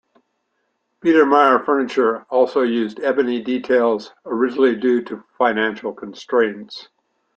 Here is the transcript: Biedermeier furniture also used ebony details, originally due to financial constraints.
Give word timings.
Biedermeier 1.03 1.63
furniture 1.63 2.23
also 2.31 2.63
used 2.63 2.99
ebony 3.01 3.39
details, 3.43 4.11
originally 4.25 4.75
due 4.75 5.03
to 5.03 5.23
financial 5.37 5.93
constraints. 5.93 6.87